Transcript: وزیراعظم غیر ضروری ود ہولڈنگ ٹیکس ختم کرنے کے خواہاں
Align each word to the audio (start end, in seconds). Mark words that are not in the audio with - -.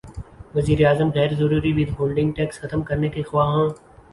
وزیراعظم 0.55 1.09
غیر 1.17 1.31
ضروری 1.39 1.71
ود 1.73 1.89
ہولڈنگ 1.99 2.31
ٹیکس 2.37 2.59
ختم 2.61 2.81
کرنے 2.87 3.09
کے 3.15 3.21
خواہاں 3.29 3.67